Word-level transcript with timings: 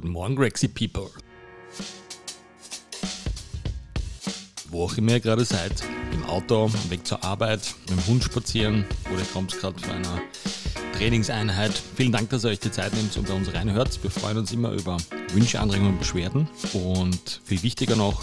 Guten 0.00 0.14
Morgen, 0.14 0.34
Grexy 0.34 0.66
People. 0.66 1.10
Wo 4.70 4.84
auch 4.84 4.96
immer 4.96 5.12
ihr 5.12 5.20
gerade 5.20 5.44
seid, 5.44 5.84
im 6.14 6.24
Auto, 6.24 6.70
Weg 6.88 7.06
zur 7.06 7.22
Arbeit, 7.22 7.74
mit 7.80 7.98
dem 7.98 8.06
Hund 8.06 8.24
spazieren 8.24 8.86
oder 9.12 9.22
kommt 9.34 9.52
gerade 9.58 9.78
von 9.78 9.90
einer 9.90 10.22
Trainingseinheit. 10.96 11.82
Vielen 11.96 12.12
Dank, 12.12 12.30
dass 12.30 12.44
ihr 12.46 12.50
euch 12.50 12.60
die 12.60 12.70
Zeit 12.70 12.94
nehmt 12.94 13.14
und 13.18 13.28
bei 13.28 13.34
uns 13.34 13.52
reinhört. 13.52 14.02
Wir 14.02 14.10
freuen 14.10 14.38
uns 14.38 14.52
immer 14.52 14.70
über 14.72 14.96
Wünsche, 15.34 15.60
Anregungen 15.60 15.92
und 15.92 15.98
Beschwerden. 15.98 16.48
Und 16.72 17.42
viel 17.44 17.62
wichtiger 17.62 17.96
noch, 17.96 18.22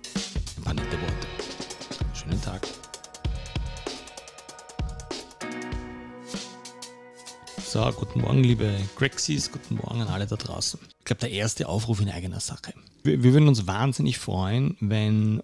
So, 7.71 7.89
guten 7.97 8.19
Morgen, 8.19 8.43
liebe 8.43 8.69
Grexies, 8.97 9.49
guten 9.49 9.75
Morgen 9.75 10.01
an 10.01 10.09
alle 10.09 10.27
da 10.27 10.35
draußen. 10.35 10.77
Ich 10.99 11.05
glaube, 11.05 11.21
der 11.21 11.31
erste 11.31 11.69
Aufruf 11.69 12.01
in 12.01 12.09
eigener 12.09 12.41
Sache. 12.41 12.73
Wir, 13.03 13.23
wir 13.23 13.31
würden 13.31 13.47
uns 13.47 13.65
wahnsinnig 13.65 14.19
freuen, 14.19 14.75
wenn 14.81 15.41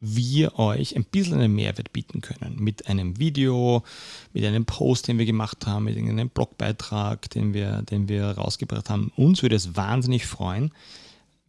wir 0.00 0.58
euch 0.58 0.96
ein 0.96 1.04
bisschen 1.04 1.34
einen 1.34 1.54
Mehrwert 1.54 1.92
bieten 1.92 2.20
können. 2.20 2.56
Mit 2.58 2.88
einem 2.88 3.20
Video, 3.20 3.84
mit 4.32 4.44
einem 4.44 4.64
Post, 4.64 5.06
den 5.06 5.18
wir 5.18 5.24
gemacht 5.24 5.64
haben, 5.64 5.84
mit 5.84 5.96
einem 5.96 6.30
Blogbeitrag, 6.30 7.30
den 7.30 7.54
wir, 7.54 7.82
den 7.82 8.08
wir 8.08 8.24
rausgebracht 8.30 8.90
haben. 8.90 9.12
Uns 9.14 9.42
würde 9.42 9.54
es 9.54 9.76
wahnsinnig 9.76 10.26
freuen, 10.26 10.72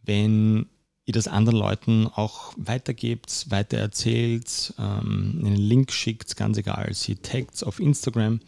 wenn 0.04 0.66
ihr 1.06 1.14
das 1.14 1.26
anderen 1.26 1.58
Leuten 1.58 2.06
auch 2.06 2.52
weitergebt, 2.56 3.46
weitererzählt, 3.48 4.74
ähm, 4.78 5.42
einen 5.44 5.56
Link 5.56 5.90
schickt, 5.90 6.36
ganz 6.36 6.56
egal. 6.56 6.94
Sie 6.94 7.16
taggt 7.16 7.64
auf 7.64 7.80
Instagram 7.80 8.38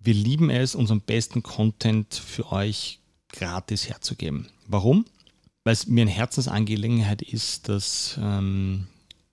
wir 0.00 0.14
lieben 0.14 0.50
es, 0.50 0.74
unseren 0.74 1.00
besten 1.00 1.42
Content 1.42 2.14
für 2.14 2.52
euch 2.52 3.00
gratis 3.30 3.88
herzugeben. 3.88 4.48
Warum? 4.66 5.04
Weil 5.64 5.72
es 5.72 5.86
mir 5.86 6.02
eine 6.02 6.10
Herzensangelegenheit 6.10 7.22
ist, 7.22 7.68
dass 7.68 8.18
ähm, 8.20 8.86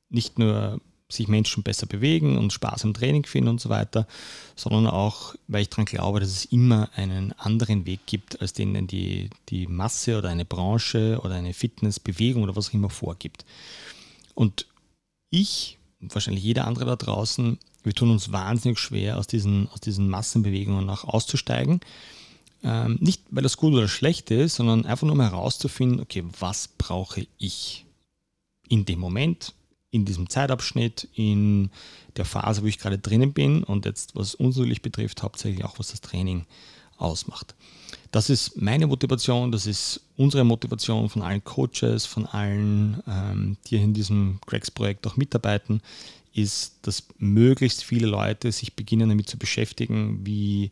nicht 0.09 0.39
nur 0.39 0.79
sich 1.07 1.27
Menschen 1.27 1.63
besser 1.63 1.85
bewegen 1.85 2.37
und 2.37 2.51
Spaß 2.51 2.83
im 2.83 2.93
Training 2.93 3.25
finden 3.25 3.49
und 3.49 3.61
so 3.61 3.69
weiter, 3.69 4.07
sondern 4.55 4.87
auch, 4.87 5.35
weil 5.47 5.61
ich 5.61 5.69
daran 5.69 5.85
glaube, 5.85 6.19
dass 6.19 6.29
es 6.29 6.45
immer 6.45 6.89
einen 6.95 7.31
anderen 7.33 7.85
Weg 7.85 8.01
gibt, 8.07 8.41
als 8.41 8.53
den 8.53 8.87
die, 8.87 9.29
die 9.49 9.67
Masse 9.67 10.17
oder 10.17 10.29
eine 10.29 10.45
Branche 10.45 11.19
oder 11.23 11.35
eine 11.35 11.53
Fitnessbewegung 11.53 12.43
oder 12.43 12.55
was 12.55 12.69
auch 12.69 12.73
immer 12.73 12.89
vorgibt. 12.89 13.45
Und 14.33 14.65
ich 15.29 15.77
und 16.01 16.13
wahrscheinlich 16.13 16.43
jeder 16.43 16.67
andere 16.67 16.85
da 16.85 16.95
draußen 16.95 17.57
wir 17.85 17.93
tun 17.93 18.11
uns 18.11 18.31
wahnsinnig 18.31 18.79
schwer, 18.79 19.17
aus 19.17 19.27
diesen, 19.27 19.69
aus 19.69 19.79
diesen 19.79 20.09
Massenbewegungen 20.09 20.89
auch 20.89 21.03
auszusteigen. 21.03 21.81
Ähm, 22.63 22.97
nicht, 22.99 23.21
weil 23.29 23.43
das 23.43 23.57
gut 23.57 23.73
oder 23.73 23.87
schlecht 23.87 24.31
ist, 24.31 24.55
sondern 24.55 24.85
einfach 24.85 25.05
nur 25.05 25.13
um 25.13 25.21
herauszufinden, 25.21 25.99
okay, 25.99 26.23
was 26.39 26.67
brauche 26.67 27.27
ich 27.37 27.85
in 28.67 28.85
dem 28.85 28.99
Moment, 28.99 29.53
in 29.91 30.03
diesem 30.05 30.29
Zeitabschnitt, 30.29 31.07
in 31.13 31.69
der 32.17 32.25
Phase, 32.25 32.63
wo 32.63 32.65
ich 32.65 32.79
gerade 32.79 32.97
drinnen 32.97 33.33
bin 33.33 33.63
und 33.63 33.85
jetzt, 33.85 34.15
was 34.15 34.33
uns 34.35 34.57
natürlich 34.57 34.81
betrifft, 34.81 35.21
hauptsächlich 35.21 35.63
auch, 35.63 35.77
was 35.77 35.89
das 35.89 36.01
Training 36.01 36.45
ausmacht. 36.97 37.55
Das 38.15 38.29
ist 38.29 38.61
meine 38.61 38.87
Motivation, 38.87 39.51
das 39.51 39.67
ist 39.67 39.99
unsere 40.15 40.45
Motivation 40.45 41.09
von 41.09 41.21
allen 41.21 41.43
Coaches, 41.43 42.05
von 42.05 42.25
allen, 42.25 43.03
ähm, 43.09 43.57
die 43.67 43.75
in 43.75 43.93
diesem 43.93 44.39
Cracks-Projekt 44.45 45.05
auch 45.05 45.17
mitarbeiten, 45.17 45.81
ist, 46.33 46.75
dass 46.83 47.05
möglichst 47.17 47.83
viele 47.83 48.07
Leute 48.07 48.53
sich 48.53 48.73
beginnen 48.73 49.09
damit 49.09 49.27
zu 49.27 49.37
beschäftigen, 49.37 50.25
wie, 50.25 50.71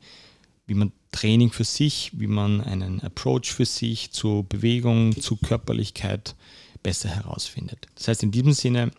wie 0.68 0.74
man 0.74 0.94
Training 1.12 1.52
für 1.52 1.66
sich, 1.66 2.12
wie 2.14 2.28
man 2.28 2.62
einen 2.62 3.02
Approach 3.02 3.52
für 3.52 3.66
sich 3.66 4.12
zu 4.12 4.46
Bewegung, 4.48 5.20
zu 5.20 5.36
Körperlichkeit 5.36 6.36
besser 6.82 7.10
herausfindet. 7.10 7.90
Das 7.96 8.08
heißt, 8.08 8.24
in 8.24 8.32
diesem 8.32 8.54
Sinne, 8.54 8.92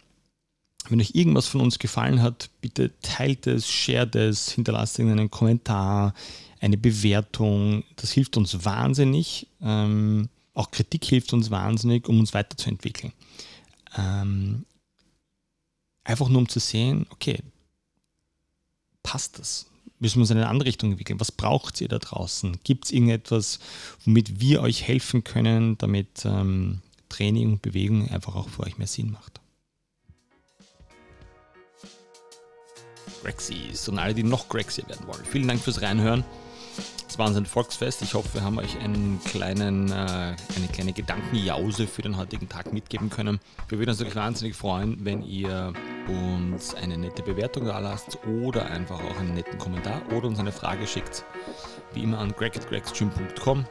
wenn 0.91 1.00
euch 1.00 1.15
irgendwas 1.15 1.47
von 1.47 1.62
uns 1.62 1.78
gefallen 1.78 2.21
hat, 2.21 2.50
bitte 2.60 2.93
teilt 3.00 3.47
es, 3.47 3.71
shared 3.71 4.15
es, 4.16 4.50
hinterlasst 4.50 5.00
einen 5.00 5.31
Kommentar, 5.31 6.12
eine 6.65 6.77
Bewertung. 6.77 7.85
Das 7.97 8.13
hilft 8.13 8.37
uns 8.37 8.65
wahnsinnig. 8.65 9.47
Ähm, 9.61 10.29
auch 10.55 10.71
Kritik 10.71 11.05
hilft 11.05 11.33
uns 11.33 11.51
wahnsinnig, 11.51 12.09
um 12.09 12.21
uns 12.21 12.35
weiterzuentwickeln. 12.35 13.13
Ähm, 13.97 14.65
Einfach 16.05 16.29
nur 16.29 16.39
um 16.39 16.49
zu 16.49 16.61
sehen, 16.61 17.07
okay, 17.11 17.39
passt 19.03 19.39
das? 19.39 19.67
Müssen 19.99 20.17
wir 20.17 20.23
uns 20.23 20.31
in 20.31 20.37
eine 20.37 20.49
andere 20.49 20.69
Richtung 20.69 20.91
entwickeln? 20.91 21.19
Was 21.19 21.33
braucht 21.33 21.81
ihr 21.81 21.89
da 21.89 21.99
draußen? 21.99 22.59
Gibt 22.63 22.85
es 22.85 22.93
irgendetwas, 22.93 23.59
womit 24.05 24.39
wir 24.39 24.61
euch 24.61 24.87
helfen 24.87 25.25
können, 25.25 25.79
damit 25.79 26.27
ähm, 26.27 26.83
Training 27.09 27.53
und 27.53 27.63
Bewegung 27.63 28.11
einfach 28.11 28.35
auch 28.35 28.51
für 28.51 28.65
euch 28.65 28.77
mehr 28.77 28.87
Sinn 28.87 29.13
macht? 29.13 29.41
Grexies 33.23 33.89
und 33.89 33.99
alle, 33.99 34.13
die 34.13 34.25
noch 34.25 34.51
Grexier 34.51 34.87
werden 34.89 35.07
wollen. 35.07 35.25
Vielen 35.25 35.49
Dank 35.49 35.63
fürs 35.63 35.81
Reinhören. 35.81 36.23
War 37.19 37.29
unser 37.29 37.45
Volksfest. 37.45 38.03
Ich 38.03 38.15
hoffe, 38.15 38.35
wir 38.35 38.43
haben 38.43 38.59
euch 38.59 38.77
einen 38.79 39.21
kleinen, 39.25 39.91
äh, 39.93 39.95
eine 39.95 40.69
kleine 40.73 40.93
Gedankenjause 40.93 41.87
für 41.87 42.03
den 42.03 42.17
heutigen 42.17 42.49
Tag 42.49 42.73
mitgeben 42.73 43.09
können. 43.09 43.39
Wir 43.69 43.79
würden 43.79 43.91
uns 43.91 44.15
wahnsinnig 44.17 44.57
freuen, 44.57 45.05
wenn 45.05 45.23
ihr 45.23 45.73
uns 46.09 46.75
eine 46.75 46.97
nette 46.98 47.22
Bewertung 47.22 47.65
da 47.65 47.78
lasst 47.78 48.19
oder 48.26 48.66
einfach 48.66 49.00
auch 49.03 49.19
einen 49.19 49.34
netten 49.34 49.59
Kommentar 49.59 50.03
oder 50.12 50.28
uns 50.28 50.38
eine 50.38 50.53
Frage 50.53 50.87
schickt. 50.87 51.25
Wie 51.92 52.03
immer 52.03 52.19
an 52.19 52.32
greg.gregsgym.com. 52.32 53.65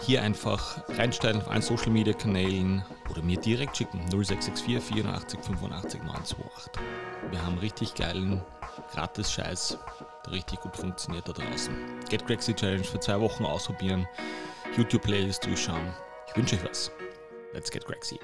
Hier 0.00 0.22
einfach 0.22 0.82
reinstellen 0.96 1.38
auf 1.38 1.48
allen 1.48 1.62
Social 1.62 1.90
Media 1.90 2.12
Kanälen 2.14 2.84
oder 3.10 3.22
mir 3.22 3.38
direkt 3.38 3.76
schicken 3.76 3.98
0664 4.10 4.80
84 4.80 5.40
85 5.40 6.02
928. 6.02 6.82
Wir 7.30 7.44
haben 7.44 7.58
richtig 7.58 7.94
geilen 7.94 8.42
Gratis-Scheiß, 8.92 9.78
der 10.26 10.32
richtig 10.32 10.60
gut 10.60 10.76
funktioniert 10.76 11.28
da 11.28 11.32
draußen. 11.32 11.74
Get 12.08 12.26
Crazy 12.26 12.54
Challenge 12.54 12.84
für 12.84 13.00
zwei 13.00 13.20
Wochen 13.20 13.44
ausprobieren, 13.44 14.06
YouTube-Playlist 14.76 15.44
durchschauen. 15.44 15.92
Ich 16.28 16.36
wünsche 16.36 16.56
euch 16.56 16.64
was. 16.64 16.90
Let's 17.52 17.70
get 17.70 17.84
Crazy. 17.84 18.20